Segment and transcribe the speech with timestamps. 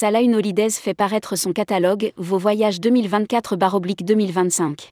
[0.00, 4.90] Salah Holidays fait paraître son catalogue Vos voyages 2024-2025.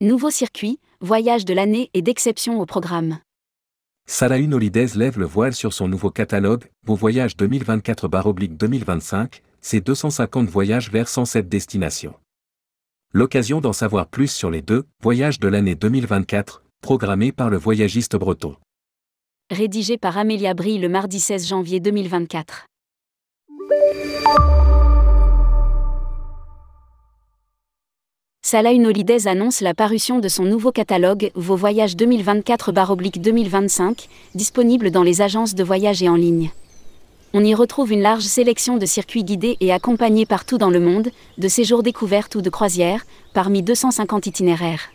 [0.00, 3.20] Nouveau circuit, voyage de l'année et d'exception au programme.
[4.08, 10.90] Salahuddin Holidays lève le voile sur son nouveau catalogue, Vos voyages 2024-2025, ses 250 voyages
[10.90, 12.16] vers 107 destinations.
[13.12, 18.16] L'occasion d'en savoir plus sur les deux voyages de l'année 2024, programmés par le voyagiste
[18.16, 18.56] breton.
[19.52, 22.66] Rédigé par Amélia Brie le mardi 16 janvier 2024.
[28.48, 35.20] Salah Holidays annonce la parution de son nouveau catalogue Vos voyages 2024-2025, disponible dans les
[35.20, 36.52] agences de voyage et en ligne.
[37.34, 41.08] On y retrouve une large sélection de circuits guidés et accompagnés partout dans le monde,
[41.38, 44.90] de séjours découvertes ou de croisières, parmi 250 itinéraires.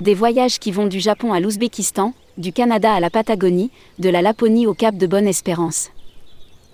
[0.00, 4.22] Des voyages qui vont du Japon à l'Ouzbékistan, du Canada à la Patagonie, de la
[4.22, 5.90] Laponie au Cap de Bonne-Espérance.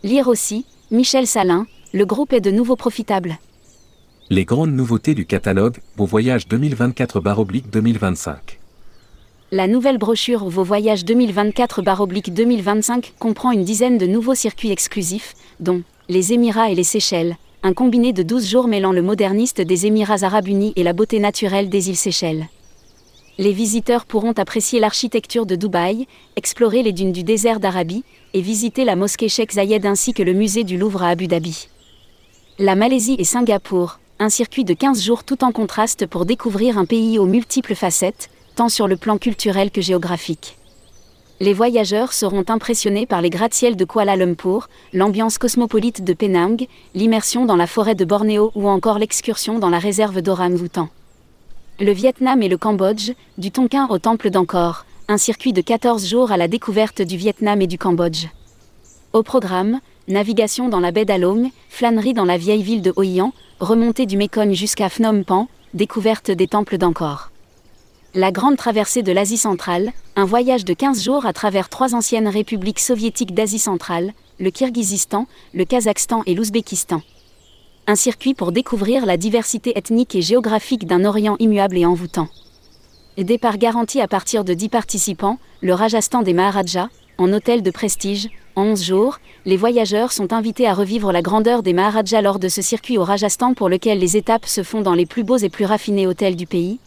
[0.05, 3.41] Lire aussi, Michel Salin, le groupe est de nouveau profitable.
[4.31, 8.37] Les grandes nouveautés du catalogue Vos voyages 2024-2025.
[9.51, 16.33] La nouvelle brochure Vos voyages 2024-2025 comprend une dizaine de nouveaux circuits exclusifs, dont les
[16.33, 17.35] Émirats et les Seychelles,
[17.65, 21.19] un combiné de 12 jours mêlant le moderniste des Émirats arabes unis et la beauté
[21.19, 22.47] naturelle des îles Seychelles.
[23.39, 26.07] Les visiteurs pourront apprécier l'architecture de Dubaï,
[26.37, 30.33] explorer les dunes du désert d'Arabie et visiter la mosquée Sheikh Zayed ainsi que le
[30.33, 31.69] musée du Louvre à Abu Dhabi.
[32.59, 36.87] La Malaisie et Singapour, un circuit de 15 jours tout en contraste pour découvrir un
[36.87, 40.57] pays aux multiples facettes, tant sur le plan culturel que géographique.
[41.39, 47.45] Les voyageurs seront impressionnés par les gratte-ciels de Kuala Lumpur, l'ambiance cosmopolite de Penang, l'immersion
[47.45, 50.89] dans la forêt de Bornéo ou encore l'excursion dans la réserve d'Orang-Outan.
[51.79, 56.33] Le Vietnam et le Cambodge, du Tonkin au temple d'Angkor, un circuit de 14 jours
[56.33, 58.29] à la découverte du Vietnam et du Cambodge.
[59.13, 63.35] Au programme, navigation dans la baie d'Along, flânerie dans la vieille ville de Hoi An,
[63.61, 67.31] remontée du Mekong jusqu'à Phnom Penh, découverte des temples d'Angkor.
[68.15, 72.29] La grande traversée de l'Asie centrale, un voyage de 15 jours à travers trois anciennes
[72.29, 77.03] républiques soviétiques d'Asie centrale, le Kirghizistan, le Kazakhstan et l'Ouzbékistan.
[77.89, 82.27] Un circuit pour découvrir la diversité ethnique et géographique d'un Orient immuable et envoûtant.
[83.17, 88.29] Départ garanti à partir de 10 participants, le Rajasthan des Maharajas, en hôtel de prestige,
[88.57, 92.49] en 11 jours, les voyageurs sont invités à revivre la grandeur des Maharajas lors de
[92.49, 95.49] ce circuit au Rajasthan pour lequel les étapes se font dans les plus beaux et
[95.49, 96.81] plus raffinés hôtels du pays,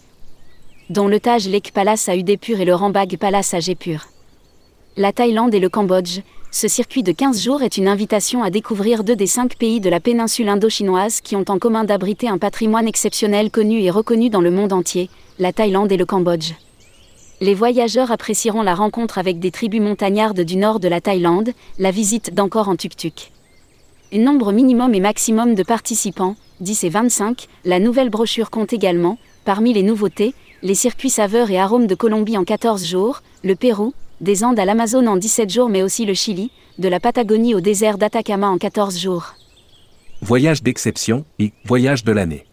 [0.89, 4.09] dont le Taj Lake Palace à Udaipur et le Rambagh Palace à Jaipur.
[4.99, 6.19] La Thaïlande et le Cambodge,
[6.51, 9.89] ce circuit de 15 jours est une invitation à découvrir deux des cinq pays de
[9.89, 14.41] la péninsule indo-chinoise qui ont en commun d'abriter un patrimoine exceptionnel connu et reconnu dans
[14.41, 16.51] le monde entier, la Thaïlande et le Cambodge
[17.39, 21.91] les voyageurs apprécieront la rencontre avec des tribus montagnardes du nord de la Thaïlande, la
[21.91, 23.31] visite d'encore en tuk-tuk.
[24.11, 29.71] Nombre minimum et maximum de participants, 10 et 25, la nouvelle brochure compte également, parmi
[29.71, 30.33] les nouveautés,
[30.63, 34.65] les circuits saveurs et arômes de Colombie en 14 jours, le Pérou, des Andes à
[34.65, 38.57] l'Amazone en 17 jours mais aussi le Chili, de la Patagonie au désert d'Atacama en
[38.57, 39.33] 14 jours.
[40.21, 42.45] Voyage d'exception et voyage de l'année.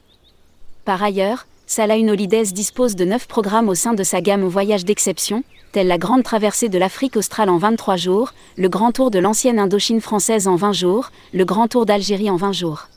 [0.85, 5.43] Par ailleurs, Salah Holidays dispose de 9 programmes au sein de sa gamme Voyage d'exception,
[5.73, 9.59] tels la grande traversée de l'Afrique australe en 23 jours, le grand tour de l'ancienne
[9.59, 12.89] Indochine française en 20 jours, le grand tour d'Algérie en 20 jours.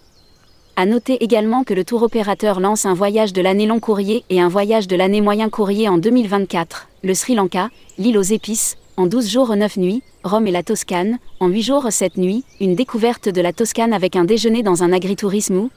[0.79, 4.39] À noter également que le tour opérateur lance un voyage de l'année long courrier et
[4.39, 9.05] un voyage de l'année moyen courrier en 2024, le Sri Lanka, l'île aux épices, en
[9.05, 13.27] 12 jours 9 nuits, Rome et la Toscane, en 8 jours 7 nuits, une découverte
[13.27, 15.69] de la Toscane avec un déjeuner dans un agritourisme ou,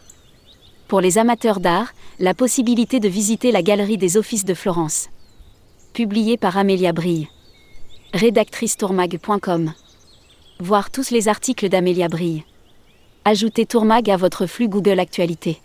[0.87, 5.09] pour les amateurs d'art, la possibilité de visiter la galerie des offices de Florence.
[5.95, 7.27] Publié par Amélia Brille.
[8.15, 9.73] Rédactrice tourmag.com.
[10.61, 12.45] Voir tous les articles d'Amélia Brille.
[13.25, 15.61] Ajoutez Tourmag à votre flux Google Actualité.